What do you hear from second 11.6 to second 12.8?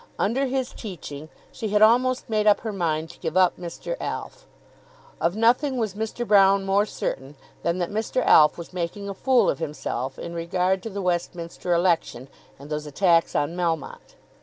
election and